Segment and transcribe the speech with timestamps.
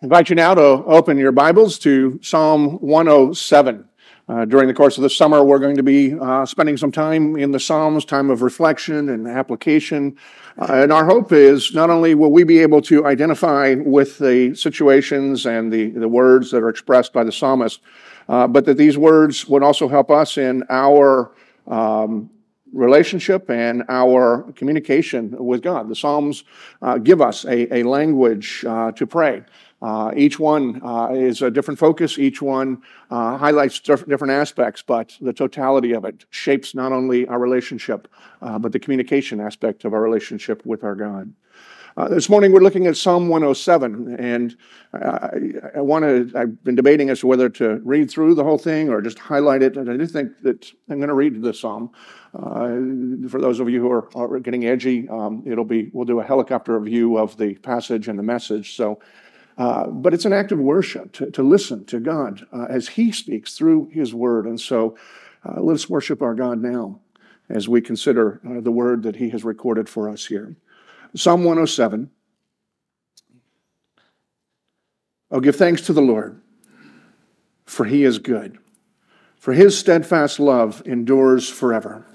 [0.00, 3.84] I invite you now to open your Bibles to Psalm 107.
[4.28, 7.34] Uh, during the course of the summer, we're going to be uh, spending some time
[7.36, 10.16] in the Psalms, time of reflection and application.
[10.56, 14.54] Uh, and our hope is not only will we be able to identify with the
[14.54, 17.80] situations and the, the words that are expressed by the psalmist,
[18.28, 21.32] uh, but that these words would also help us in our
[21.66, 22.30] um,
[22.72, 25.88] relationship and our communication with God.
[25.88, 26.44] The Psalms
[26.82, 29.42] uh, give us a, a language uh, to pray.
[29.80, 32.18] Uh, each one uh, is a different focus.
[32.18, 37.38] Each one uh, highlights different aspects, but the totality of it shapes not only our
[37.38, 38.08] relationship,
[38.42, 41.32] uh, but the communication aspect of our relationship with our God.
[41.96, 44.56] Uh, this morning we're looking at Psalm 107, and
[44.92, 45.30] I,
[45.76, 46.30] I want to.
[46.38, 49.62] I've been debating as to whether to read through the whole thing or just highlight
[49.62, 49.76] it.
[49.76, 51.90] And I do think that I'm going to read the psalm.
[52.34, 56.20] Uh, for those of you who are, are getting edgy, um, it'll be we'll do
[56.20, 58.76] a helicopter view of the passage and the message.
[58.76, 59.00] So
[59.58, 63.10] uh, but it's an act of worship to, to listen to God uh, as He
[63.10, 64.46] speaks through His Word.
[64.46, 64.96] And so
[65.44, 67.00] uh, let's worship our God now
[67.48, 70.54] as we consider uh, the Word that He has recorded for us here.
[71.16, 72.10] Psalm 107.
[75.30, 76.40] Oh, give thanks to the Lord,
[77.66, 78.58] for He is good,
[79.36, 82.06] for His steadfast love endures forever.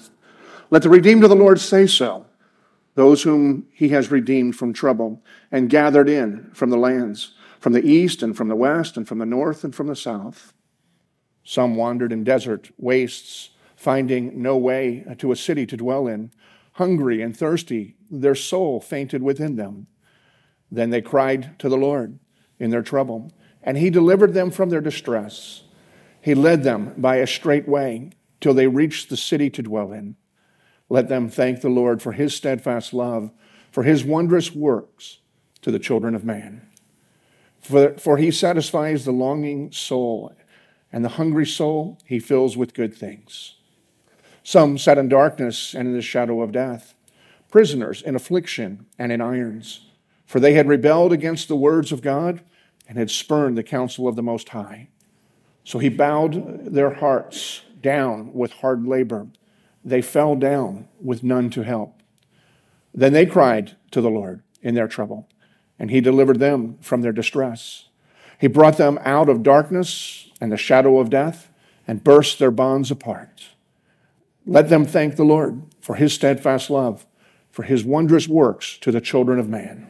[0.69, 2.25] Let the redeemed of the Lord say so
[2.95, 7.85] those whom he has redeemed from trouble and gathered in from the lands, from the
[7.85, 10.53] east and from the west and from the north and from the south.
[11.43, 16.31] Some wandered in desert wastes, finding no way to a city to dwell in.
[16.73, 19.87] Hungry and thirsty, their soul fainted within them.
[20.71, 22.17] Then they cried to the Lord
[22.59, 25.63] in their trouble, and he delivered them from their distress.
[26.21, 30.15] He led them by a straight way till they reached the city to dwell in.
[30.93, 33.31] Let them thank the Lord for his steadfast love,
[33.71, 35.17] for his wondrous works
[35.63, 36.67] to the children of man.
[37.59, 40.35] For, for he satisfies the longing soul,
[40.91, 43.55] and the hungry soul he fills with good things.
[44.43, 46.93] Some sat in darkness and in the shadow of death,
[47.49, 49.87] prisoners in affliction and in irons,
[50.27, 52.41] for they had rebelled against the words of God
[52.87, 54.89] and had spurned the counsel of the Most High.
[55.63, 59.29] So he bowed their hearts down with hard labor
[59.83, 62.01] they fell down with none to help.
[62.93, 65.27] Then they cried to the Lord in their trouble,
[65.77, 67.89] and he delivered them from their distress.
[68.39, 71.49] He brought them out of darkness and the shadow of death
[71.87, 73.49] and burst their bonds apart.
[74.45, 77.05] Let them thank the Lord for his steadfast love,
[77.51, 79.87] for his wondrous works to the children of man.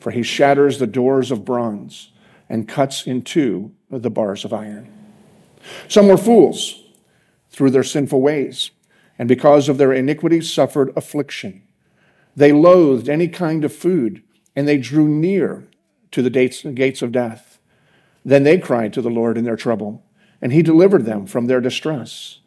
[0.00, 2.12] For he shatters the doors of bronze
[2.48, 4.92] and cuts in two the bars of iron.
[5.88, 6.84] Some were fools
[7.50, 8.70] through their sinful ways
[9.18, 11.62] and because of their iniquities suffered affliction.
[12.36, 14.22] They loathed any kind of food,
[14.54, 15.68] and they drew near
[16.12, 17.58] to the gates of death.
[18.24, 20.04] Then they cried to the Lord in their trouble,
[20.40, 22.40] and he delivered them from their distress.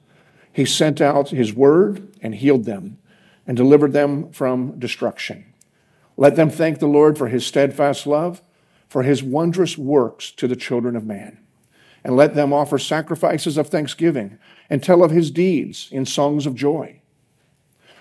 [0.53, 2.97] He sent out his word and healed them,
[3.45, 5.45] and delivered them from destruction.
[6.15, 8.41] Let them thank the Lord for his steadfast love,
[8.87, 11.39] for his wondrous works to the children of man.
[12.03, 14.39] And let them offer sacrifices of thanksgiving
[14.69, 17.01] and tell of his deeds in songs of joy.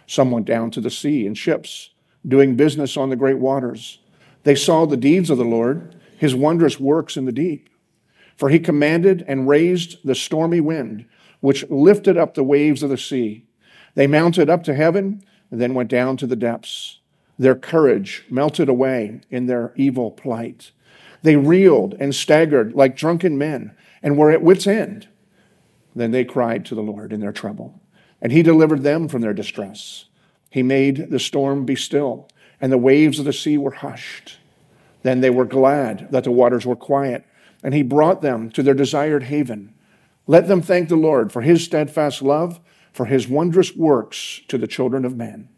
[0.07, 1.91] Some went down to the sea in ships,
[2.27, 3.99] doing business on the great waters.
[4.45, 7.69] They saw the deeds of the Lord, his wondrous works in the deep.
[8.37, 11.05] For he commanded and raised the stormy wind,
[11.41, 13.45] which lifted up the waves of the sea.
[13.95, 17.01] They mounted up to heaven and then went down to the depths.
[17.39, 20.73] Their courage melted away in their evil plight.
[21.23, 25.09] They reeled and staggered like drunken men and were at wits' end.
[25.95, 27.81] Then they cried to the Lord in their trouble,
[28.21, 30.07] and he delivered them from their distress.
[30.51, 32.29] He made the storm be still,
[32.61, 34.39] and the waves of the sea were hushed.
[35.03, 37.25] Then they were glad that the waters were quiet,
[37.63, 39.75] and he brought them to their desired haven.
[40.27, 42.61] Let them thank the Lord for his steadfast love,
[42.93, 45.49] for his wondrous works to the children of men.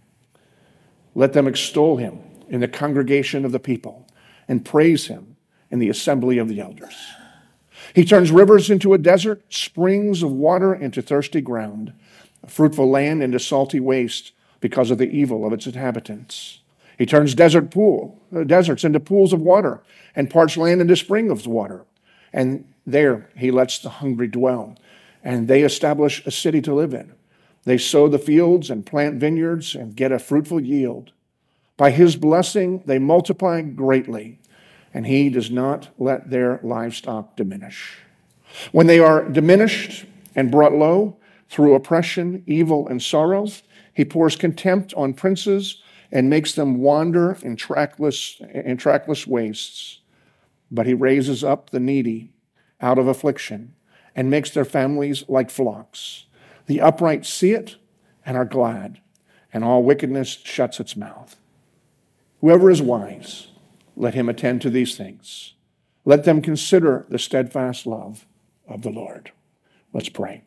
[1.14, 4.06] Let them extol him in the congregation of the people,
[4.48, 5.36] and praise him
[5.70, 6.94] in the assembly of the elders.
[7.94, 11.92] He turns rivers into a desert, springs of water into thirsty ground,
[12.46, 16.60] fruitful land into salty waste because of the evil of its inhabitants.
[16.98, 19.82] He turns desert pool, uh, deserts into pools of water,
[20.14, 21.84] and parched land into springs of water.
[22.32, 24.76] And there he lets the hungry dwell,
[25.22, 27.12] and they establish a city to live in.
[27.64, 31.12] They sow the fields and plant vineyards and get a fruitful yield.
[31.76, 34.38] By his blessing, they multiply greatly
[34.94, 37.98] and he does not let their livestock diminish.
[38.72, 41.16] When they are diminished and brought low
[41.48, 43.62] through oppression, evil, and sorrows,
[43.94, 50.00] he pours contempt on princes and makes them wander in trackless, in trackless wastes.
[50.72, 52.32] but he raises up the needy
[52.80, 53.74] out of affliction
[54.16, 56.24] and makes their families like flocks.
[56.66, 57.76] The upright see it
[58.24, 59.00] and are glad,
[59.52, 61.36] and all wickedness shuts its mouth.
[62.40, 63.48] Whoever is wise,
[63.96, 65.54] let him attend to these things.
[66.04, 68.26] Let them consider the steadfast love
[68.66, 69.32] of the Lord.
[69.92, 70.42] Let's pray.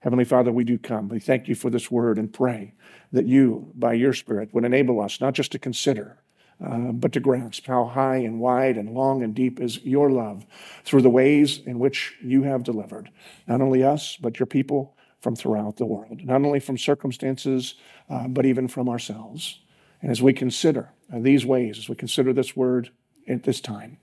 [0.00, 1.08] Heavenly Father, we do come.
[1.08, 2.74] We thank you for this word and pray
[3.12, 6.18] that you, by your Spirit, would enable us not just to consider,
[6.64, 10.46] uh, but to grasp how high and wide and long and deep is your love
[10.84, 13.10] through the ways in which you have delivered
[13.46, 17.74] not only us, but your people from throughout the world, not only from circumstances,
[18.08, 19.60] uh, but even from ourselves.
[20.00, 22.90] And as we consider Uh, these ways, as we consider this word
[23.28, 23.98] at this time,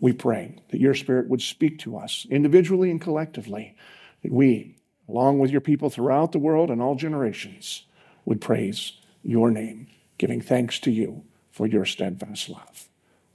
[0.00, 3.76] we pray that your Spirit would speak to us individually and collectively,
[4.22, 4.76] that we,
[5.08, 7.86] along with your people throughout the world and all generations,
[8.24, 9.86] would praise your name,
[10.18, 12.88] giving thanks to you for your steadfast love.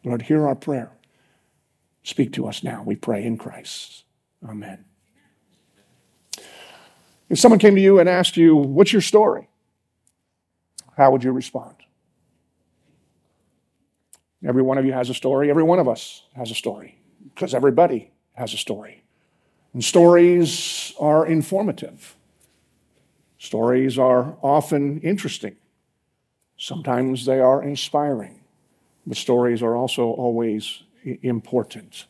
[0.04, 0.92] Lord, hear our prayer.
[2.04, 4.04] Speak to us now, we pray in Christ.
[4.48, 4.86] Amen.
[7.30, 9.50] If someone came to you and asked you, What's your story?
[10.96, 11.77] How would you respond?
[14.48, 15.50] Every one of you has a story.
[15.50, 16.98] Every one of us has a story
[17.34, 19.04] because everybody has a story.
[19.74, 22.16] And stories are informative.
[23.38, 25.58] Stories are often interesting.
[26.58, 28.40] Sometimes they are inspiring.
[29.06, 30.84] But stories are also always
[31.22, 32.06] important.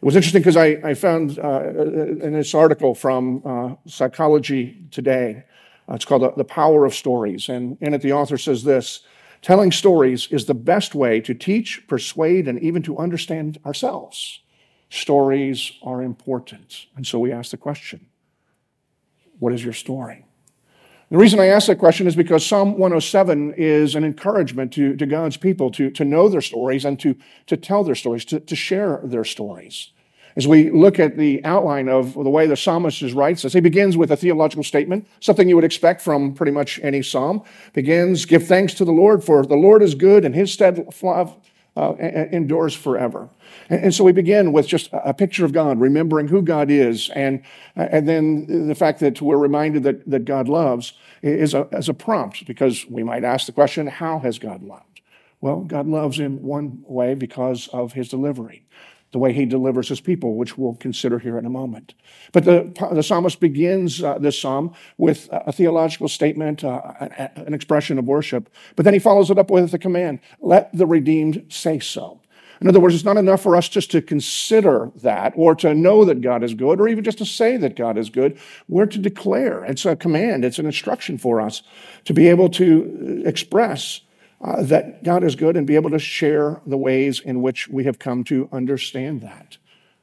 [0.00, 5.44] It was interesting because I, I, found uh, in this article from uh, Psychology Today,
[5.88, 7.48] uh, it's called The Power of Stories.
[7.48, 9.00] And in it, the author says this
[9.46, 14.40] Telling stories is the best way to teach, persuade, and even to understand ourselves.
[14.90, 16.86] Stories are important.
[16.96, 18.06] And so we ask the question
[19.38, 20.24] what is your story?
[21.12, 25.06] The reason I ask that question is because Psalm 107 is an encouragement to, to
[25.06, 27.14] God's people to, to know their stories and to,
[27.46, 29.92] to tell their stories, to, to share their stories.
[30.36, 33.96] As we look at the outline of the way the psalmist writes this, he begins
[33.96, 37.42] with a theological statement, something you would expect from pretty much any psalm.
[37.72, 41.34] Begins, give thanks to the Lord, for the Lord is good and his steadfast
[41.76, 41.94] uh,
[42.32, 43.28] endures forever.
[43.68, 47.10] And, and, so we begin with just a picture of God, remembering who God is,
[47.10, 47.42] and,
[47.74, 51.94] and then the fact that we're reminded that, that God loves is a, as a
[51.94, 55.02] prompt, because we might ask the question, how has God loved?
[55.42, 58.64] Well, God loves in one way because of his delivery
[59.16, 61.94] the way he delivers his people, which we'll consider here in a moment.
[62.32, 66.82] But the, the psalmist begins uh, this psalm with a theological statement, uh,
[67.34, 70.84] an expression of worship, but then he follows it up with a command let the
[70.86, 72.20] redeemed say so.
[72.60, 76.04] In other words, it's not enough for us just to consider that or to know
[76.04, 78.38] that God is good or even just to say that God is good.
[78.68, 79.64] We're to declare.
[79.64, 81.62] It's a command, it's an instruction for us
[82.04, 84.02] to be able to express
[84.40, 87.84] uh, that God is good and be able to share the ways in which we
[87.84, 89.56] have come to understand that,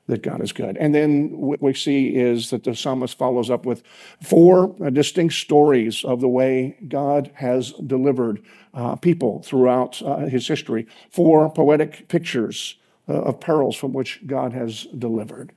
[0.07, 0.77] that God is good.
[0.77, 3.83] And then what we see is that the psalmist follows up with
[4.21, 8.41] four distinct stories of the way God has delivered
[8.73, 12.75] uh, people throughout uh, his history, four poetic pictures
[13.07, 15.53] uh, of perils from which God has delivered.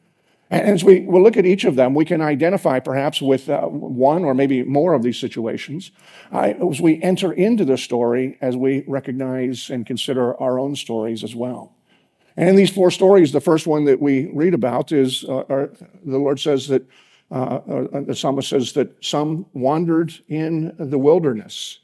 [0.48, 3.62] And as we will look at each of them, we can identify perhaps with uh,
[3.62, 5.90] one or maybe more of these situations
[6.32, 11.25] uh, as we enter into the story, as we recognize and consider our own stories
[11.25, 11.75] as well.
[12.37, 15.72] And in these four stories, the first one that we read about is uh, our,
[16.05, 16.86] the Lord says that
[17.31, 21.81] uh, uh, the psalmist says that some wandered in the wilderness.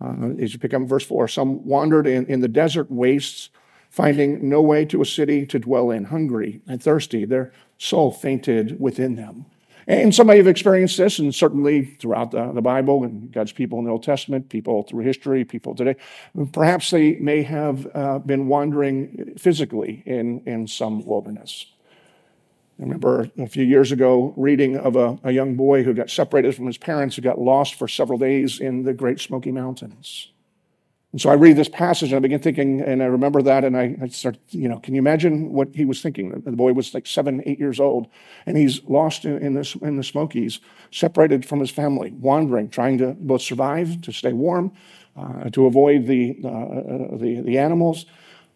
[0.00, 3.50] Uh, as you pick up verse four, some wandered in, in the desert wastes
[3.94, 7.24] finding no way to a city to dwell in, hungry and thirsty.
[7.24, 9.46] Their soul fainted within them.
[9.86, 13.78] And some may have experienced this, and certainly throughout the, the, Bible and God's people
[13.78, 15.94] in the Old Testament, people through history, people today,
[16.50, 21.66] perhaps they may have uh, been wandering physically in, in some wilderness.
[22.80, 26.56] I remember a few years ago reading of a, a young boy who got separated
[26.56, 30.32] from his parents, who got lost for several days in the Great Smoky Mountains.
[31.14, 33.76] And so I read this passage and I begin thinking, and I remember that, and
[33.76, 36.30] I, I start, you know, can you imagine what he was thinking?
[36.30, 38.08] The boy was like seven, eight years old,
[38.46, 40.58] and he's lost in, in, in the Smokies,
[40.90, 44.72] separated from his family, wandering, trying to both survive, to stay warm,
[45.16, 48.06] uh, to avoid the, uh, uh the, the, animals,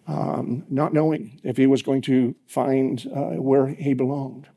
[0.08, 4.48] um, not knowing if he was going to find uh, where he belonged.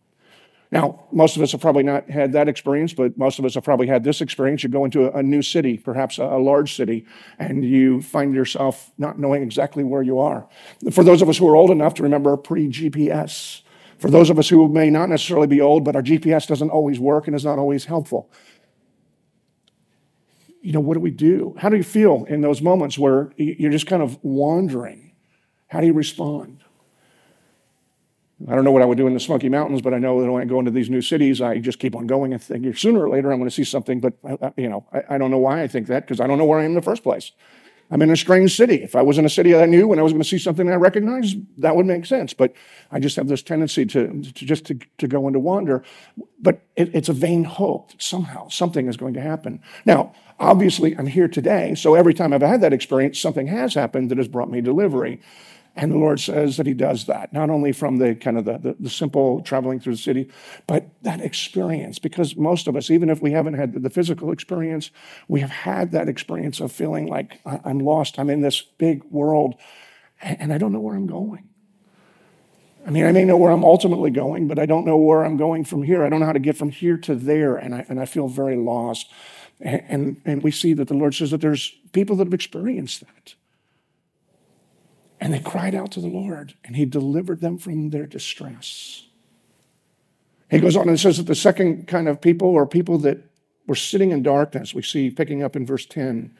[0.71, 3.63] Now, most of us have probably not had that experience, but most of us have
[3.63, 4.63] probably had this experience.
[4.63, 7.05] You go into a, a new city, perhaps a, a, large city,
[7.37, 10.47] and you find yourself not knowing exactly where you are.
[10.91, 13.63] For those of us who are old enough to remember pre GPS,
[13.99, 16.99] for those of us who may not necessarily be old, but our GPS doesn't always
[17.01, 18.31] work and is not always helpful.
[20.61, 21.53] You know, what do we do?
[21.57, 25.11] How do you feel in those moments where you're just kind of wandering?
[25.67, 26.63] How do you respond?
[28.47, 30.31] I don't know what I would do in the Smoky Mountains, but I know that
[30.31, 33.03] when I go into these new cities, I just keep on going and think sooner
[33.05, 33.99] or later I'm going to see something.
[33.99, 36.27] But uh, uh, you know, I, I don't know why I think that because I
[36.27, 37.31] don't know where I am in the first place.
[37.91, 38.75] I'm in a strange city.
[38.75, 40.71] If I was in a city I knew and I was going to see something
[40.71, 42.33] I recognized, that would make sense.
[42.33, 42.53] But
[42.89, 45.83] I just have this tendency to, to just to, to go into wander.
[46.39, 49.61] But it, it's a vain hope that somehow something is going to happen.
[49.85, 54.09] Now, obviously, I'm here today, so every time I've had that experience, something has happened
[54.09, 55.21] that has brought me delivery.
[55.75, 58.57] And the Lord says that He does that, not only from the kind of the,
[58.57, 60.29] the, the, simple traveling through the city,
[60.67, 61.97] but that experience.
[61.97, 64.91] Because most of us, even if we haven't had the physical experience,
[65.29, 69.55] we have had that experience of feeling like I'm lost, I'm in this big world,
[70.21, 71.47] and I don't know where I'm going.
[72.85, 75.37] I mean, I may know where I'm ultimately going, but I don't know where I'm
[75.37, 76.03] going from here.
[76.03, 78.27] I don't know how to get from here to there, and I, and I feel
[78.27, 79.09] very lost.
[79.59, 83.01] And, and, and we see that the Lord says that there's people that have experienced
[83.01, 83.35] that.
[85.31, 89.05] And they cried out to the Lord, and He delivered them from their distress.
[90.49, 93.19] He goes on and says that the second kind of people are people that
[93.65, 94.73] were sitting in darkness.
[94.73, 96.35] We see picking up in verse 10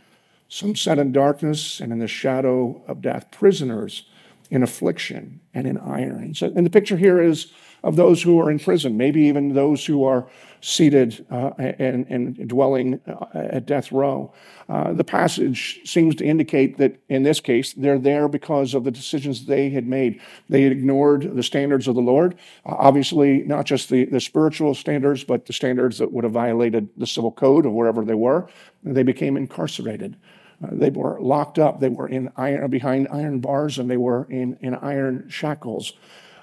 [0.50, 4.10] some sat in darkness and in the shadow of death, prisoners
[4.50, 6.34] in affliction and in iron.
[6.34, 7.54] So, and the picture here is
[7.84, 10.28] of those who are in prison, maybe even those who are
[10.62, 14.32] seated uh, and, and, dwelling uh, at death row.
[14.70, 18.92] Uh, the passage seems to indicate that in this case, they're there because of the
[18.92, 20.22] decisions they had made.
[20.50, 22.36] They had ignored the standards of the Lord,
[22.66, 26.90] uh, obviously, not just the, the spiritual standards, but the standards that would have violated
[26.96, 28.48] the civil code or wherever they were.
[28.84, 30.16] They became incarcerated.
[30.64, 31.80] Uh, they were locked up.
[31.80, 35.94] They were in iron, behind iron bars and they were in, in iron shackles.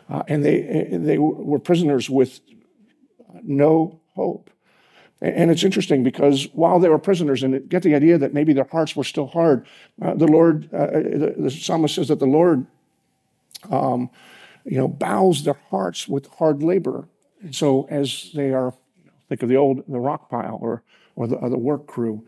[0.08, 2.40] Uh, and they, they were prisoners with
[3.42, 4.50] no hope.
[5.20, 8.68] And it's interesting because while they were prisoners, and get the idea that maybe their
[8.70, 9.66] hearts were still hard,
[10.00, 12.66] uh, the Lord, uh, the, the, psalmist says that the Lord,
[13.68, 14.10] um,
[14.64, 17.08] you know, bows their hearts with hard labor.
[17.42, 18.72] And so as they are,
[19.28, 20.84] think of the old, the rock pile or,
[21.16, 22.24] or, the, or the work crew,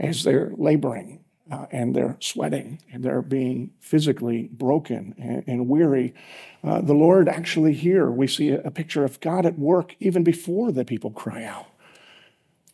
[0.00, 1.20] as they're laboring,
[1.50, 6.14] uh, and they're sweating and they're being physically broken and, and weary.
[6.62, 10.72] Uh, the Lord actually here, we see a, picture of God at work even before
[10.72, 11.66] the people cry out.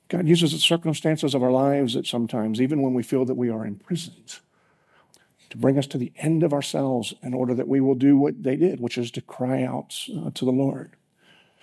[0.09, 3.51] God uses the circumstances of our lives at sometimes, even when we feel that we
[3.51, 4.39] are imprisoned,
[5.51, 8.43] to bring us to the end of ourselves in order that we will do what
[8.43, 10.97] they did, which is to cry out uh, to the Lord.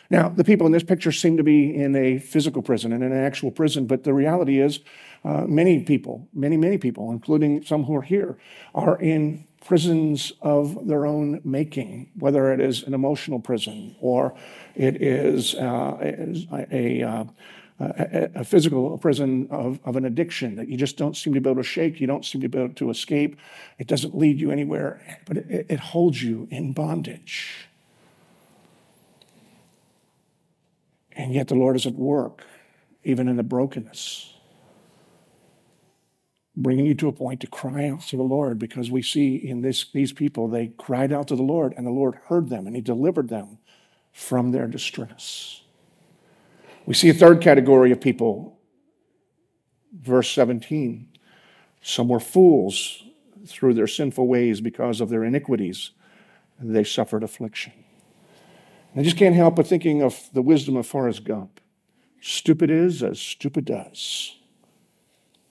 [0.09, 3.13] Now, the people in this picture seem to be in a physical prison, in an
[3.13, 4.79] actual prison, but the reality is
[5.23, 8.37] uh, many people, many, many people, including some who are here,
[8.75, 14.35] are in prisons of their own making, whether it is an emotional prison or
[14.75, 15.97] it is uh,
[16.71, 17.23] a, uh,
[17.79, 21.49] a, a, physical prison of, of an addiction that you just don't seem to be
[21.49, 23.37] able to shake, you don't seem to be able to escape.
[23.79, 27.67] It doesn't lead you anywhere, but it, it holds you in bondage.
[31.15, 32.43] And yet the Lord is at work,
[33.03, 34.35] even in the brokenness
[36.57, 39.61] bringing you to a point to cry out to the Lord because we see in
[39.61, 42.75] this, these people, they cried out to the Lord and the Lord heard them and
[42.75, 43.57] He delivered them
[44.13, 45.63] from their distress.
[46.85, 48.57] We see a third category of people,
[49.93, 51.09] verse 17.
[51.81, 53.03] Some were fools
[53.45, 55.91] through their sinful ways because of their iniquities,
[56.59, 57.73] they suffered affliction.
[58.95, 61.59] I just can't help but thinking of the wisdom of Forrest Gump.
[62.21, 64.37] Stupid is as stupid does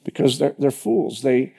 [0.03, 1.23] because they're, they're fools.
[1.23, 1.55] They,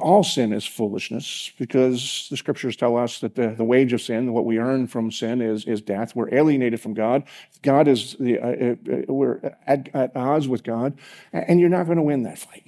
[0.00, 4.32] all sin is foolishness because the scriptures tell us that the, the wage of sin,
[4.32, 6.16] what we earn from sin, is, is death.
[6.16, 7.22] We're alienated from God.
[7.62, 10.98] God is the, uh, uh, we're at, at odds with God,
[11.32, 12.66] and you're not going to win that fight.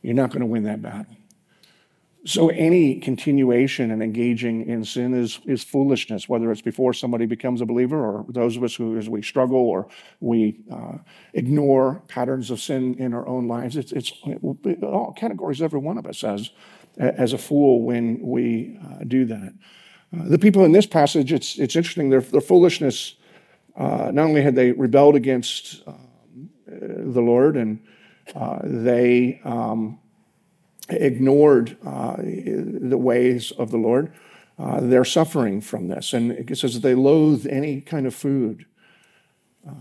[0.00, 1.16] You're not going to win that battle.
[2.26, 7.60] So any continuation and engaging in sin is, is foolishness, whether it's before somebody becomes
[7.60, 9.88] a believer or those of us who, as we struggle or
[10.20, 10.98] we uh,
[11.34, 13.76] ignore patterns of sin in our own lives.
[13.76, 16.50] It's, it's it, all categories, every one of us as,
[16.96, 19.52] as a fool when we uh, do that.
[20.14, 23.16] Uh, the people in this passage, it's, it's interesting, their, their foolishness,
[23.76, 27.84] uh, not only had they rebelled against um, the Lord and
[28.34, 29.98] uh, they um,
[30.88, 34.12] ignored uh, the ways of the Lord,
[34.58, 36.12] uh, they're suffering from this.
[36.12, 38.66] And it says that they loathe any kind of food.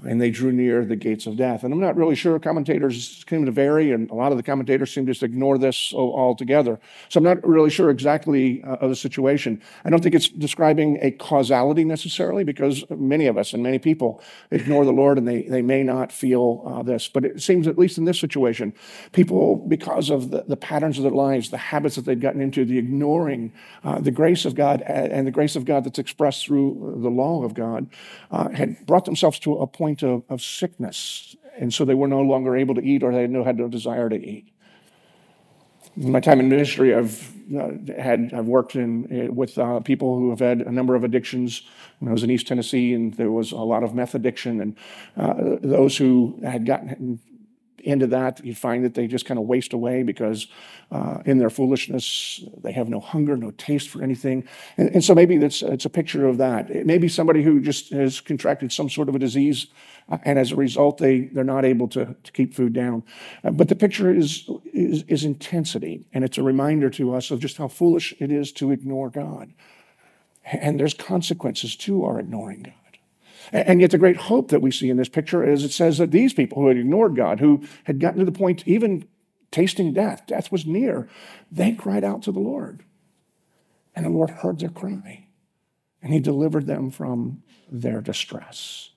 [0.04, 1.64] And they drew near the gates of death.
[1.64, 2.40] And I'm not really sure.
[2.40, 5.94] Commentators seem to vary, and a lot of the commentators seem to just ignore this
[5.94, 6.80] altogether.
[7.10, 9.62] So I'm not really sure exactly uh, of the situation.
[9.84, 14.22] I don't think it's describing a causality necessarily, because many of us and many people
[14.52, 17.10] ignore the Lord and they, they may not feel uh, this.
[17.10, 18.74] But it seems, at least in this situation,
[19.12, 22.64] people, because of the, the patterns of their lives, the habits that they'd gotten into,
[22.64, 23.52] the ignoring
[23.84, 27.44] uh, the grace of God and the grace of God that's expressed through the law
[27.44, 27.88] of God,
[28.32, 31.36] uh, had brought themselves to a point of, of sickness.
[31.58, 34.16] And so they were no longer able to eat or they had no desire to
[34.16, 34.50] eat.
[35.96, 40.18] In my time in ministry, I've uh, had I've worked in, uh, with uh, people
[40.18, 41.64] who have had a number of addictions.
[42.00, 44.76] When I was in East Tennessee, and there was a lot of meth addiction, and
[45.16, 47.20] uh, those who had gotten
[47.84, 50.48] into that, you find that they just kind of waste away because
[50.92, 54.48] uh, in their foolishness, they have no hunger, no taste for anything.
[54.78, 56.70] And, and so maybe it's, it's a picture of that.
[56.70, 59.68] It may be somebody who just has contracted some sort of a disease,
[60.10, 63.04] uh, and as a result, they, they're not able to, to keep food down.
[63.44, 67.40] Uh, but the picture is, is, is intensity, and it's a reminder to us of
[67.40, 69.54] just how foolish it is to ignore God.
[70.46, 72.83] And there's consequences to our ignoring God.
[73.52, 76.12] And yet, the great hope that we see in this picture is it says that
[76.12, 79.06] these people who had ignored God, who had gotten to the point even
[79.52, 81.08] tasting death, death was near,
[81.52, 82.84] they cried out to the Lord.
[83.96, 85.28] And the Lord heard their cry,
[86.02, 88.92] and He delivered them from their distress.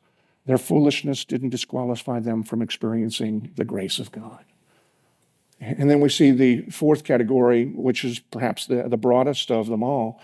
[0.46, 4.44] Their foolishness didn't disqualify them from experiencing the grace of God.
[5.60, 9.82] And then we see the fourth category, which is perhaps the, the broadest of them
[9.82, 10.20] all,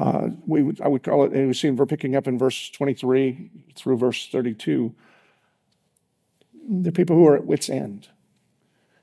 [0.00, 2.70] uh, we would, I would call it, and we see we're picking up in verse
[2.70, 4.94] 23 through verse 32.
[6.66, 8.08] They're people who are at wits' end.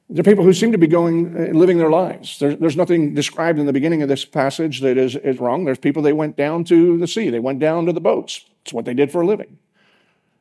[0.09, 2.39] They're people who seem to be going, uh, living their lives.
[2.39, 5.65] There's, there's nothing described in the beginning of this passage that is, is wrong.
[5.65, 8.45] There's people, they went down to the sea, they went down to the boats.
[8.63, 9.59] It's what they did for a living.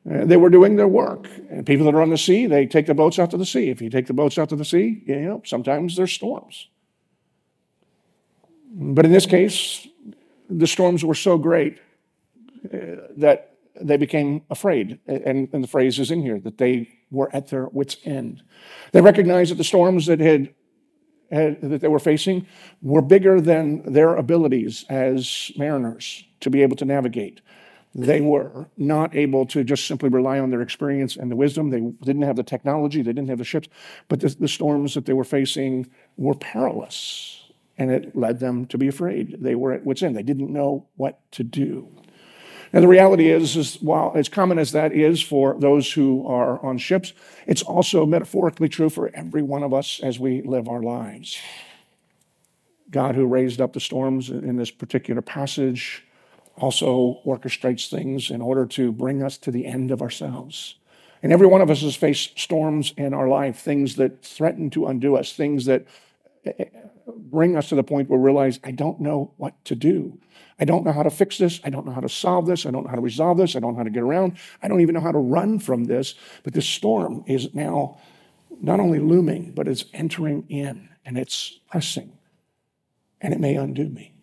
[0.09, 1.27] Uh, they were doing their work.
[1.51, 3.69] And people that are on the sea, they take the boats out to the sea.
[3.69, 6.69] If you take the boats out to the sea, you know, sometimes there's storms.
[8.71, 9.87] But in this case,
[10.49, 11.79] the storms were so great
[12.65, 14.99] uh, that they became afraid.
[15.07, 18.41] And, and, the phrase is in here that they were at their wits' end.
[18.91, 20.53] They recognized that the storms that had,
[21.31, 22.47] had, that they were facing
[22.81, 27.41] were bigger than their abilities as mariners to be able to navigate.
[27.93, 31.69] They were not able to just simply rely on their experience and the wisdom.
[31.69, 33.69] They didn't have the technology, they didn't have the ships,
[34.07, 37.46] but the, the storms that they were facing were perilous
[37.77, 39.37] and it led them to be afraid.
[39.39, 40.15] They were at wits' end.
[40.15, 41.89] They didn't know what to do.
[42.73, 46.63] Now, the reality is, is while as common as that is for those who are
[46.65, 47.13] on ships,
[47.45, 51.37] it's also metaphorically true for every one of us as we live our lives.
[52.89, 56.03] God, who raised up the storms in this particular passage,
[56.57, 60.75] also orchestrates things in order to bring us to the end of ourselves.
[61.23, 64.87] And every one of us has faced storms in our life, things that threaten to
[64.87, 65.85] undo us, things that
[67.15, 70.19] bring us to the point where we realize, I don't know what to do.
[70.59, 71.59] I don't know how to fix this.
[71.63, 72.65] I don't know how to solve this.
[72.65, 73.55] I don't know how to resolve this.
[73.55, 74.37] I don't know how to get around.
[74.61, 76.15] I don't even know how to run from this.
[76.43, 77.99] But this storm is now
[78.61, 82.17] not only looming, but it's entering in and it's pressing
[83.21, 84.13] and it may undo me.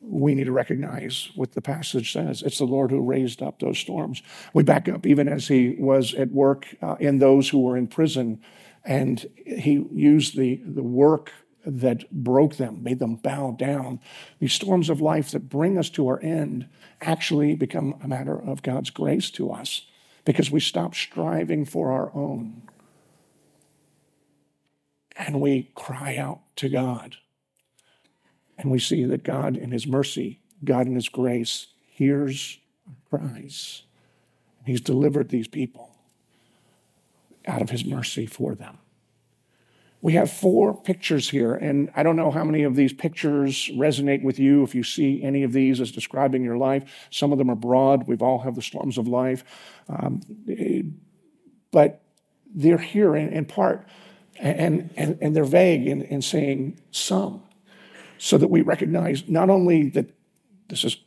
[0.00, 2.42] We need to recognize what the passage says.
[2.42, 4.22] It's the Lord who raised up those storms.
[4.54, 7.88] We back up even as he was at work uh, in those who were in
[7.88, 8.40] prison
[8.86, 11.32] and he used the, the work
[11.66, 13.98] that broke them, made them bow down.
[14.38, 16.68] These storms of life that bring us to our end
[17.00, 19.82] actually become a matter of God's grace to us
[20.24, 22.62] because we stop striving for our own.
[25.16, 27.16] And we cry out to God.
[28.56, 33.82] And we see that God, in His mercy, God, in His grace, hears our cries.
[34.64, 35.95] He's delivered these people
[37.46, 38.78] out of his mercy for them.
[40.02, 44.22] We have four pictures here, and I don't know how many of these pictures resonate
[44.22, 47.08] with you if you see any of these as describing your life.
[47.10, 48.06] Some of them are broad.
[48.06, 49.42] We've all had the storms of life.
[49.88, 50.20] Um,
[51.72, 52.02] but
[52.54, 53.86] they're here in, in part,
[54.38, 57.42] and, and, and they're vague in, in saying some,
[58.18, 60.10] so that we recognize not only that
[60.68, 60.98] this is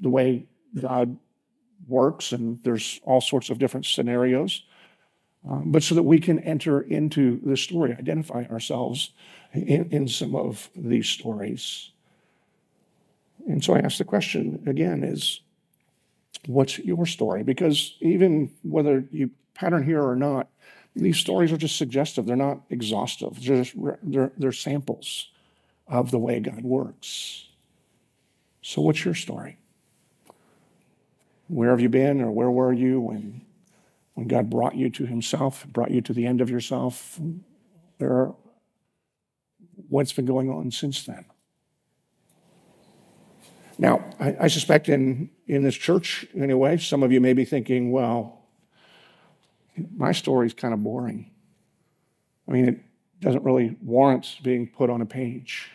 [0.00, 0.46] the way
[0.80, 1.18] God
[1.86, 4.62] works, and there's all sorts of different scenarios,
[5.48, 9.12] um, but so that we can enter into the story, identify ourselves
[9.52, 11.90] in, in some of these stories.
[13.46, 15.40] And so I ask the question again is,
[16.46, 17.42] what's your story?
[17.42, 20.48] Because even whether you pattern here or not,
[20.94, 22.26] these stories are just suggestive.
[22.26, 23.42] They're not exhaustive.
[23.42, 25.30] They're, just, they're, they're samples
[25.86, 27.46] of the way God works.
[28.62, 29.58] So, what's your story?
[31.48, 33.42] Where have you been or where were you when,
[34.18, 37.20] when God brought you to Himself, brought you to the end of yourself?
[37.98, 38.32] Where,
[39.88, 41.24] what's been going on since then?
[43.78, 47.92] Now, I, I suspect in, in this church, anyway, some of you may be thinking,
[47.92, 48.40] well,
[49.96, 51.30] my story's kind of boring.
[52.48, 52.80] I mean, it
[53.20, 55.70] doesn't really warrant being put on a page.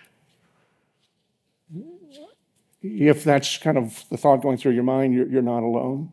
[2.81, 6.11] If that's kind of the thought going through your mind, you're, you're not alone.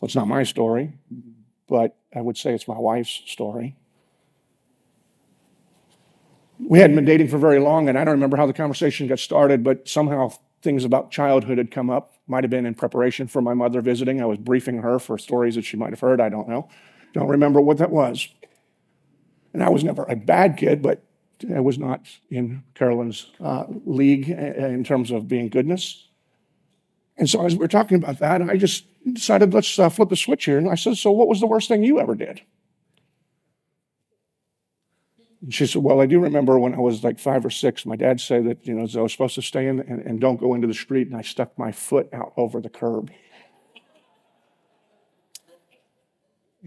[0.00, 0.92] Well, it's not my story,
[1.68, 3.76] but I would say it's my wife's story.
[6.58, 9.18] We hadn't been dating for very long, and I don't remember how the conversation got
[9.18, 12.14] started, but somehow things about childhood had come up.
[12.26, 14.20] Might have been in preparation for my mother visiting.
[14.20, 16.20] I was briefing her for stories that she might have heard.
[16.20, 16.68] I don't know.
[17.14, 18.28] Don't remember what that was.
[19.54, 21.02] And I was never a bad kid, but
[21.54, 26.07] I was not in Carolyn's uh, league in terms of being goodness.
[27.18, 30.16] And so as we were talking about that, I just decided let's uh, flip the
[30.16, 30.56] switch here.
[30.56, 32.40] And I said, So, what was the worst thing you ever did?
[35.42, 37.96] And she said, Well, I do remember when I was like five or six, my
[37.96, 40.54] dad said that, you know, I was supposed to stay in and, and don't go
[40.54, 43.10] into the street, and I stuck my foot out over the curb.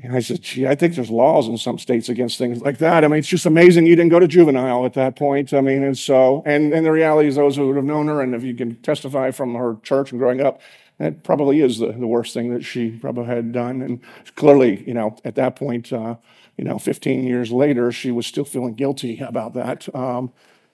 [0.01, 3.03] And I said, gee, I think there's laws in some states against things like that.
[3.03, 5.53] I mean, it's just amazing you didn't go to juvenile at that point.
[5.53, 8.21] I mean, and so, and, and the reality is those who would have known her,
[8.21, 10.61] and if you can testify from her church and growing up,
[10.97, 13.81] that probably is the, the worst thing that she probably had done.
[13.81, 13.99] And
[14.35, 16.15] clearly, you know, at that point, uh,
[16.57, 19.93] you know, 15 years later, she was still feeling guilty about that.
[19.93, 20.31] Um,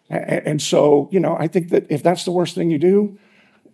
[0.10, 3.18] and, and, so, you know, I think that if that's the worst thing you do,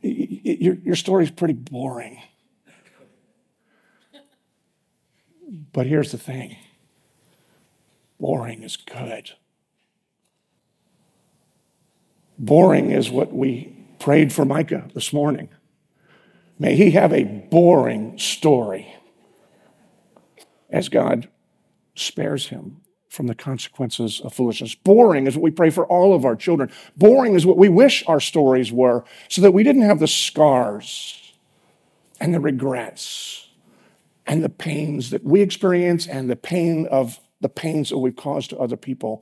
[0.01, 2.21] your, your story is pretty boring.
[5.53, 6.57] But here's the thing
[8.19, 9.31] boring is good.
[12.39, 15.49] Boring is what we prayed for Micah this morning.
[16.57, 18.95] May he have a boring story
[20.69, 21.29] as God
[21.93, 24.73] spares him from the consequences of foolishness.
[24.73, 26.71] Boring is what we pray for all of our children.
[26.97, 31.33] Boring is what we wish our stories were, so that we didn't have the scars
[32.19, 33.42] and the regrets
[34.25, 38.49] and the pains that we experience and the pain of the pains that we've caused
[38.51, 39.21] to other people.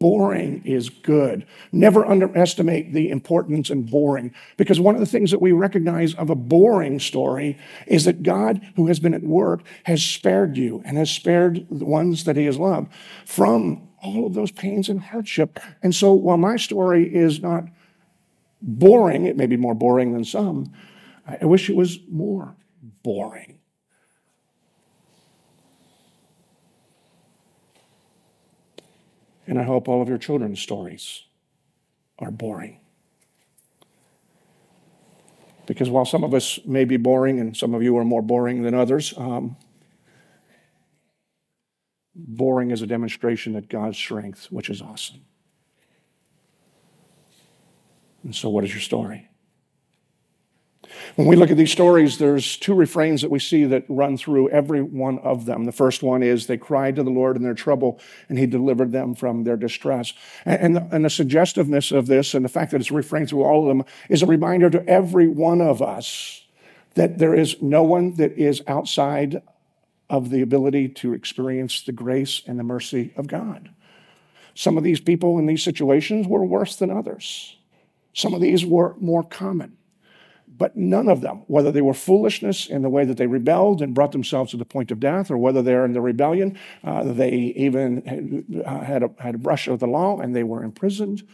[0.00, 1.46] Boring is good.
[1.72, 6.28] Never underestimate the importance in boring, because one of the things that we recognize of
[6.28, 10.98] a boring story is that God, who has been at work, has spared you and
[10.98, 12.92] has spared the ones that He has loved
[13.24, 15.58] from all of those pains and hardship.
[15.82, 17.64] And so while my story is not
[18.60, 20.72] boring, it may be more boring than some,
[21.26, 22.56] I wish it was more
[23.02, 23.58] boring.
[29.46, 31.24] And I hope all of your children's stories
[32.18, 32.80] are boring.
[35.66, 38.62] Because while some of us may be boring and some of you are more boring
[38.62, 39.56] than others, um,
[42.14, 45.22] boring is a demonstration of God's strength, which is awesome.
[48.22, 49.28] And so, what is your story?
[51.16, 54.50] When we look at these stories, there's two refrains that we see that run through
[54.50, 55.64] every one of them.
[55.64, 58.92] The first one is they cried to the Lord in their trouble, and He delivered
[58.92, 60.12] them from their distress.
[60.44, 63.62] And, the, and the suggestiveness of this and the fact that it's refrained through all
[63.62, 66.42] of them is a reminder to every one of us
[66.94, 69.42] that there is no one that is outside
[70.08, 73.70] of the ability to experience the grace and the mercy of God.
[74.54, 77.56] Some of these people in these situations were worse than others.
[78.12, 79.76] Some of these were more common.
[80.56, 83.94] But none of them, whether they were foolishness in the way that they rebelled and
[83.94, 87.32] brought themselves to the point of death, or whether they're in the rebellion, uh, they
[87.56, 91.26] even uh, had, a, had a brush of the law and they were imprisoned,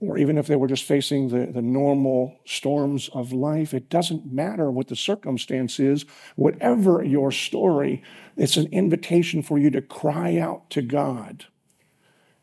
[0.00, 4.32] or even if they were just facing the, the normal storms of life, it doesn't
[4.32, 6.04] matter what the circumstance is.
[6.36, 8.02] Whatever your story,
[8.36, 11.46] it's an invitation for you to cry out to God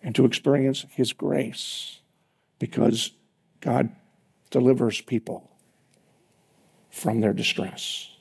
[0.03, 2.01] and to experience His grace
[2.59, 3.11] because
[3.65, 3.89] God
[4.51, 5.49] delivers people
[6.91, 8.11] from their distress.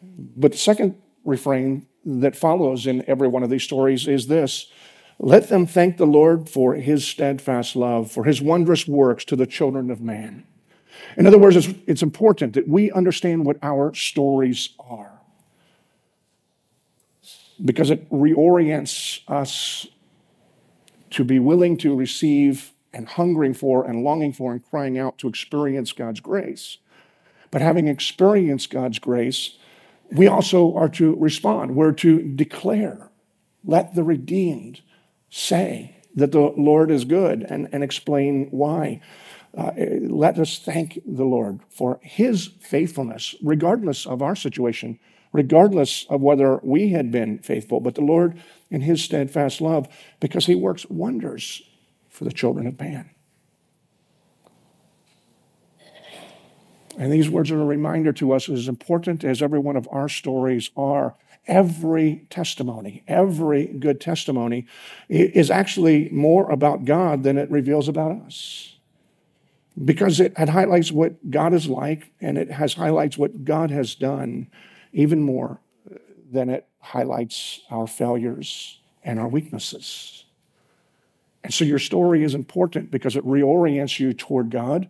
[0.00, 4.70] But the second refrain that follows in every one of these stories is this
[5.18, 9.46] let them thank the Lord for his steadfast love, for his wondrous works to the
[9.46, 10.44] children of man.
[11.16, 15.18] In other words, it's, it's important that we understand what our stories are
[17.64, 19.86] because it reorients us
[21.10, 25.28] to be willing to receive and hungering for and longing for and crying out to
[25.28, 26.78] experience God's grace.
[27.50, 29.58] But having experienced God's grace,
[30.10, 31.76] we also are to respond.
[31.76, 33.10] We're to declare,
[33.64, 34.80] let the redeemed
[35.28, 39.02] say that the Lord is good and, and explain why.
[39.56, 44.98] Uh, let us thank the Lord for his faithfulness, regardless of our situation,
[45.32, 49.86] regardless of whether we had been faithful, but the Lord in his steadfast love,
[50.20, 51.62] because he works wonders
[52.16, 53.10] for the children of man.
[56.98, 60.08] And these words are a reminder to us, as important as every one of our
[60.08, 61.14] stories are,
[61.46, 64.66] every testimony, every good testimony
[65.10, 68.76] is actually more about God than it reveals about us.
[69.84, 74.48] Because it, highlights what God is like and it has highlights what God has done
[74.94, 75.60] even more
[76.32, 80.15] than it highlights our failures and our weaknesses.
[81.46, 84.88] And so your story is important because it reorients you toward God.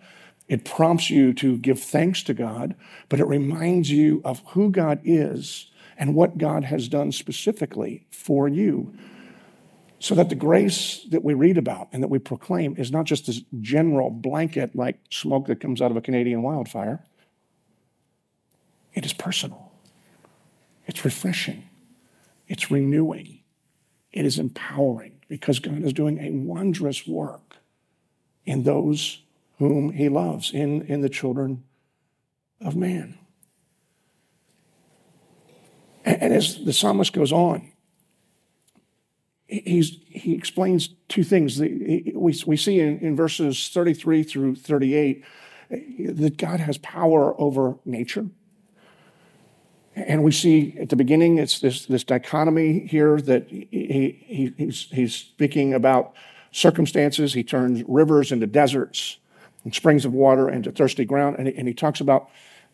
[0.49, 2.75] It prompts you to give thanks to God,
[3.11, 8.49] but it reminds you of who God is and what God has done specifically for
[8.49, 8.95] you.
[9.99, 13.27] So that the grace that we read about and that we proclaim is not just
[13.27, 17.05] this general blanket like smoke that comes out of a Canadian wildfire.
[18.95, 19.73] It is personal,
[20.87, 21.69] it's refreshing,
[22.49, 23.41] it's renewing,
[24.11, 27.57] it is empowering because God is doing a wondrous work
[28.45, 29.23] in those
[29.59, 31.65] whom He loves, in, in the children
[32.61, 33.19] of man.
[36.05, 37.73] And as the psalmist goes on,
[39.49, 41.59] he's, he explains two things.
[41.59, 42.15] We,
[42.47, 45.25] we see in, in verses 33 through 38
[45.71, 45.77] eh,
[46.13, 48.27] that God has power over nature.
[49.97, 54.83] And we see at the beginning, it's this, this dichotomy here that he, he, he's,
[54.93, 56.15] he's speaking about
[56.53, 57.33] circumstances.
[57.33, 59.17] He turns rivers into deserts
[59.65, 61.37] and springs of water into thirsty ground.
[61.39, 62.29] And he, and he talks about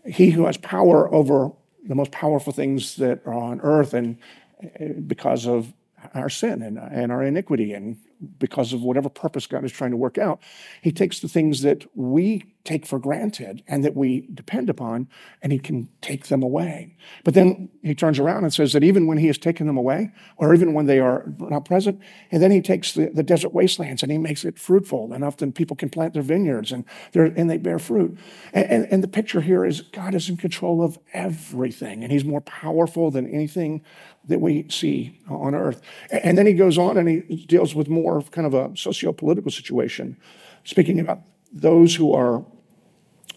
[0.05, 1.53] he who has power over
[1.87, 4.19] the most powerful things that are on earth and
[4.61, 5.73] eh, because of
[6.15, 7.99] our sin and, and our iniquity and
[8.39, 10.41] because of whatever purpose God is trying to work out.
[10.83, 15.09] He takes the things that we take for granted and that we depend upon,
[15.43, 16.97] and he can take them away.
[17.25, 20.13] But then he turns around and says that even when he has taken them away,
[20.37, 24.03] or even when they are not present, and then he takes the, the desert wastelands
[24.03, 27.59] and he makes it fruitful And often people can plant their vineyards and, and they
[27.59, 28.17] bear fruit.
[28.53, 32.25] And, and, and the picture here is God is in control of everything, and he's
[32.25, 33.83] more powerful than anything
[34.29, 35.81] that we see on earth.
[36.11, 39.13] And then he goes on and he deals with more of kind of a socio
[39.13, 40.17] political situation,
[40.65, 41.21] speaking about
[41.53, 42.45] those who are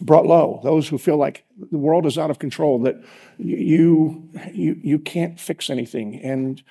[0.00, 2.96] brought low, those who feel like the world is out of control, that
[3.38, 6.20] you, you, you can't fix anything.
[6.22, 6.62] And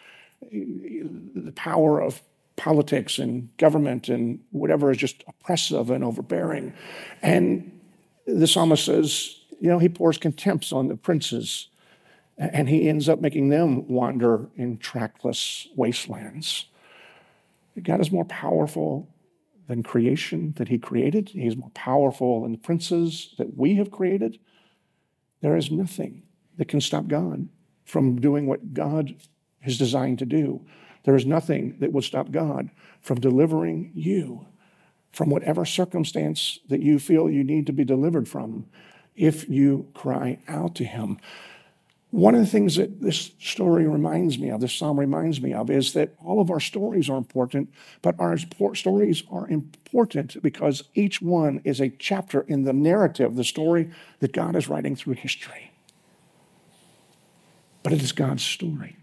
[0.52, 2.22] the power of
[2.56, 6.74] politics and government and whatever is just oppressive and overbearing.
[7.22, 7.80] And
[8.26, 11.70] the psalmist says, you know, he pours contempt on the princes
[12.38, 16.65] and he ends up making them wander in trackless wastelands.
[17.84, 19.10] God is more powerful
[19.68, 21.30] than creation that he created.
[21.30, 24.40] He's more powerful than the princes that we have created.
[25.42, 26.24] There is nothing
[26.58, 27.50] that can stop God
[27.84, 29.16] from doing what God
[29.64, 30.66] is designed to do.
[31.04, 32.70] There is nothing that will stop God
[33.02, 34.48] from delivering you
[35.12, 38.66] from whatever circumstance that you feel you need to be delivered from
[39.16, 41.18] if you cry out to him.
[42.15, 45.69] One of the things that this story reminds me of, this psalm reminds me of,
[45.69, 51.21] is that all of our stories are important, but our stories are important because each
[51.21, 55.73] one is a chapter in the narrative, the story that God is writing through history.
[57.84, 58.95] But it is God's story.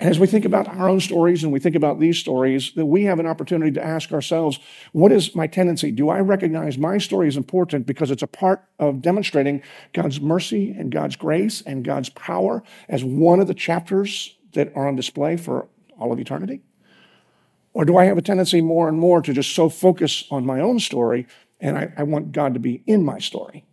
[0.00, 2.86] And as we think about our own stories and we think about these stories, that
[2.86, 4.58] we have an opportunity to ask ourselves,
[4.92, 5.92] what is my tendency?
[5.92, 10.72] Do I recognize my story is important because it's a part of demonstrating God's mercy
[10.76, 15.36] and God's grace and God's power as one of the chapters that are on display
[15.36, 16.62] for all of eternity?
[17.72, 20.60] Or do I have a tendency more and more to just so focus on my
[20.60, 21.26] own story
[21.60, 23.64] and I, I want God to be in my story?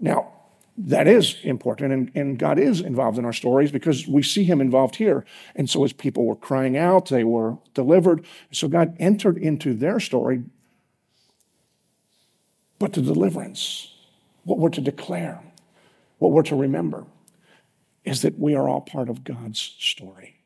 [0.00, 0.32] Now,
[0.80, 4.60] that is important, and, and, God is involved in our stories because we see Him
[4.60, 5.24] involved here.
[5.56, 8.24] And so, as people were crying out, they were delivered.
[8.52, 10.44] So, God entered into their story.
[12.78, 13.92] But the deliverance,
[14.44, 15.42] what we're to declare,
[16.18, 17.06] what we're to remember,
[18.04, 20.36] is that we are all part of God's story.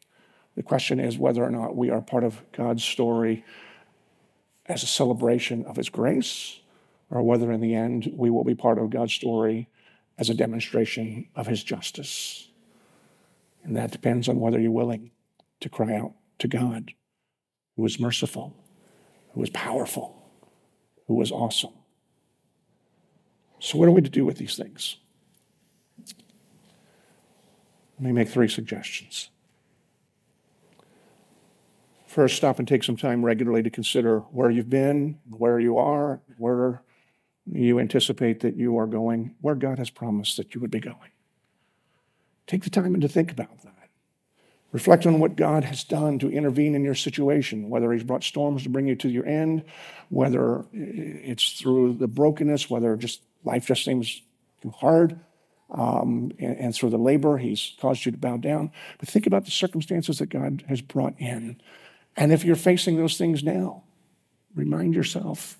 [0.57, 3.45] The question is whether or not we are part of God's story
[4.64, 6.59] as a celebration of His grace,
[7.11, 9.68] or whether in the end we will be part of God's story
[10.18, 12.48] as a demonstration of his justice.
[13.64, 15.12] And that depends on whether you're willing
[15.61, 16.92] to cry out to God,
[17.77, 18.57] who is merciful,
[19.33, 20.31] who is powerful,
[21.07, 21.72] who is awesome.
[23.61, 24.96] So, what are we to do with these things?
[27.98, 29.31] Let me make three suggestions.
[32.09, 36.20] First, stop and take some time regularly to consider where you've been, where you are,
[36.37, 36.83] where
[37.50, 40.96] you anticipate that you are going, where God has promised that you would be going.
[42.46, 43.72] Take the time to think about that.
[44.72, 48.62] Reflect on what God has done to intervene in your situation, whether He's brought storms
[48.62, 49.64] to bring you to your end,
[50.09, 54.22] whether it's through the brokenness, whether just life just seems
[54.62, 55.20] too hard,
[55.70, 58.70] um, and, and through the labor He's caused you to bow down.
[58.98, 61.61] But think about the circumstances that God has brought in.
[62.16, 63.83] And if you're facing those things now,
[64.55, 65.59] remind yourself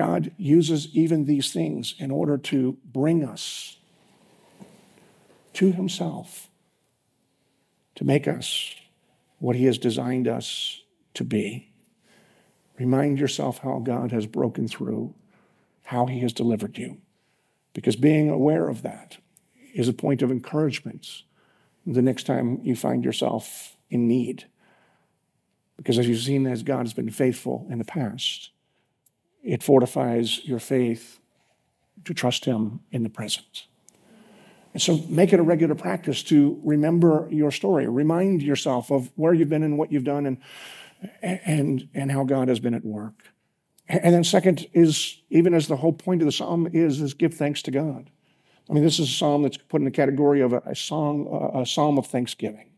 [0.00, 3.76] God uses even these things in order to bring us
[5.52, 6.48] to Himself,
[7.96, 8.74] to make us
[9.40, 10.80] what He has designed us
[11.12, 11.70] to be.
[12.78, 15.14] Remind yourself how God has broken through,
[15.82, 16.96] how He has delivered you,
[17.74, 19.18] because being aware of that
[19.74, 21.24] is a point of encouragement
[21.84, 24.46] the next time you find yourself in need.
[25.76, 28.48] Because as you've seen, as God has been faithful in the past,
[29.42, 31.20] it fortifies your faith
[32.04, 33.66] to trust Him in the present.
[34.72, 37.88] And so make it a regular practice to remember your story.
[37.88, 40.38] Remind yourself of where you've been and what you've done and,
[41.22, 43.32] and, and how God has been at work.
[43.88, 47.34] And then second is, even as the whole point of the psalm is, is give
[47.34, 48.08] thanks to God.
[48.68, 51.50] I mean, this is a psalm that's put in the category of a, a song,
[51.52, 52.69] a psalm of thanksgiving.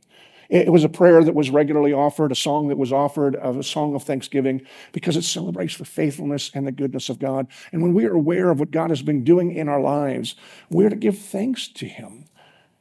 [0.53, 3.95] It was a prayer that was regularly offered, a song that was offered, a song
[3.95, 4.61] of thanksgiving,
[4.93, 7.47] because it celebrates the faithfulness and the goodness of God.
[7.73, 10.37] And when we are aware of what God has been doing in our lives,
[10.69, 12.27] we're to give thanks to Him.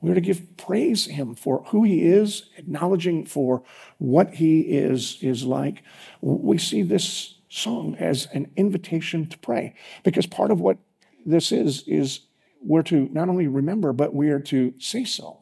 [0.01, 3.63] We're to give praise Him for who He is, acknowledging for
[3.99, 5.81] what He is, is like.
[6.19, 10.77] We see this song as an invitation to pray, because part of what
[11.25, 12.19] this is, is
[12.61, 15.40] we're to not only remember, but we are to say so.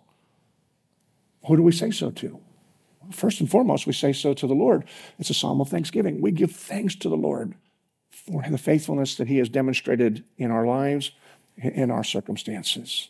[1.48, 2.40] Who do we say so to?
[3.12, 4.86] First and foremost, we say so to the Lord.
[5.18, 6.22] It's a psalm of thanksgiving.
[6.22, 7.56] We give thanks to the Lord
[8.12, 11.12] for the faithfulness that He has demonstrated in our lives,
[11.58, 13.10] in our circumstances.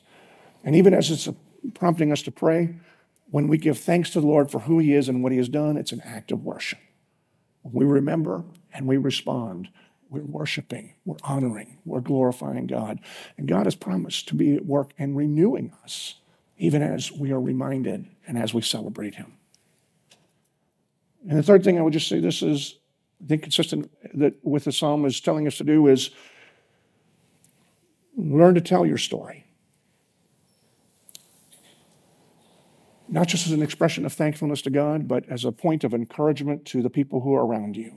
[0.63, 1.27] And even as it's
[1.73, 2.75] prompting us to pray,
[3.31, 5.49] when we give thanks to the Lord for who He is and what He has
[5.49, 6.79] done, it's an act of worship.
[7.63, 9.69] We remember and we respond.
[10.09, 12.99] We're worshiping, we're honoring, we're glorifying God.
[13.37, 16.15] And God has promised to be at work and renewing us
[16.59, 19.33] even as we are reminded and as we celebrate him.
[21.27, 22.75] And the third thing I would just say this is,
[23.23, 26.11] I think, consistent that with the psalm is telling us to do is
[28.15, 29.45] learn to tell your story.
[33.07, 36.65] Not just as an expression of thankfulness to God, but as a point of encouragement
[36.65, 37.93] to the people who are around you.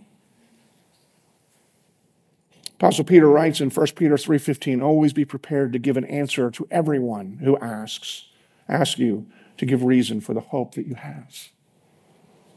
[2.75, 6.67] Apostle Peter writes in 1 Peter 3:15, "Always be prepared to give an answer to
[6.71, 8.29] everyone who asks."
[8.73, 9.27] Ask you
[9.59, 11.49] to give reason for the hope that you have.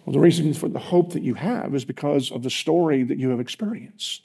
[0.05, 3.17] Well, the reason for the hope that you have is because of the story that
[3.17, 4.21] you have experienced,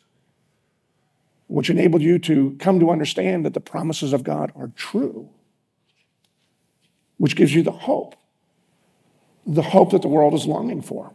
[1.47, 5.31] which enabled you to come to understand that the promises of God are true,
[7.17, 8.15] which gives you the hope,
[9.47, 11.13] the hope that the world is longing for,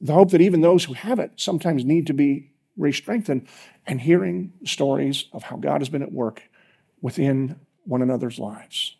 [0.00, 3.46] the hope that even those who have it sometimes need to be re-strengthened,
[3.86, 6.42] and hearing stories of how God has been at work
[7.00, 8.95] within one another's lives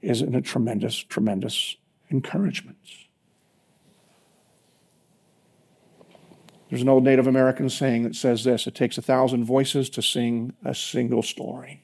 [0.00, 1.76] is in a tremendous, tremendous
[2.10, 2.78] encouragement.
[6.68, 10.02] There's an old Native American saying that says this it takes a thousand voices to
[10.02, 11.82] sing a single story.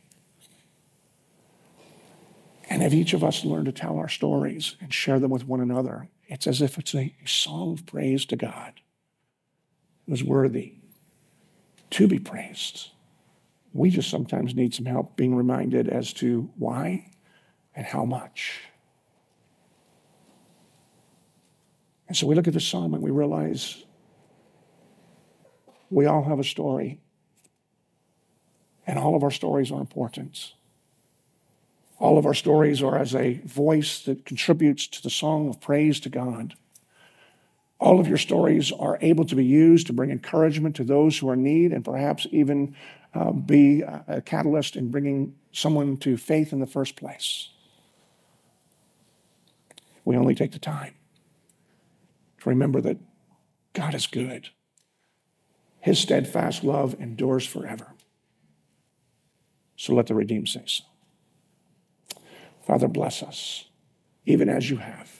[2.68, 5.60] And if each of us learn to tell our stories and share them with one
[5.60, 8.80] another, it's as if it's a song of praise to God
[10.06, 10.74] who's worthy
[11.90, 12.90] to be praised.
[13.72, 17.10] We just sometimes need some help being reminded as to why
[17.74, 18.60] and how much.
[22.08, 23.84] And so we look at the psalm and we realize
[25.90, 27.00] we all have a story,
[28.86, 30.54] and all of our stories are important.
[31.98, 36.00] All of our stories are as a voice that contributes to the song of praise
[36.00, 36.54] to God.
[37.78, 41.28] All of your stories are able to be used to bring encouragement to those who
[41.28, 42.74] are in need and perhaps even
[43.14, 47.50] uh, be a catalyst in bringing someone to faith in the first place.
[50.04, 50.94] We only take the time
[52.40, 52.98] to remember that
[53.72, 54.50] God is good.
[55.80, 57.94] His steadfast love endures forever.
[59.76, 60.84] So let the redeemed say so.
[62.66, 63.66] Father, bless us,
[64.24, 65.10] even as you have.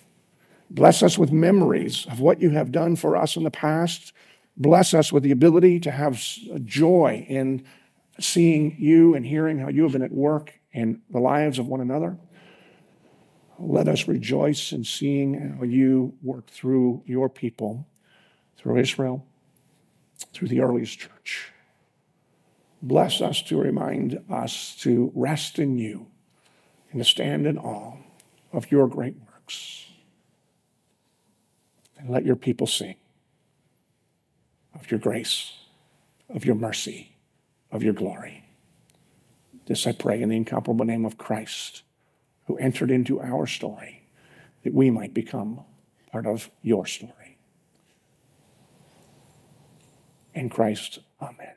[0.71, 4.13] Bless us with memories of what you have done for us in the past.
[4.57, 6.23] Bless us with the ability to have
[6.65, 7.65] joy in
[8.19, 11.81] seeing you and hearing how you have been at work in the lives of one
[11.81, 12.17] another.
[13.59, 17.87] Let us rejoice in seeing how you work through your people,
[18.57, 19.27] through Israel,
[20.33, 21.53] through the earliest church.
[22.83, 26.09] Bless us to remind us to rest in you
[26.91, 27.97] and to stand in awe
[28.53, 29.87] of your great works.
[31.97, 32.97] And let your people sing
[34.75, 35.53] of your grace,
[36.29, 37.17] of your mercy,
[37.71, 38.45] of your glory.
[39.67, 41.84] This I pray in the incomparable name of Christ,
[42.47, 44.07] who entered into our story,
[44.63, 45.65] that we might become
[46.11, 47.39] part of your story.
[50.35, 51.55] In Christ, amen.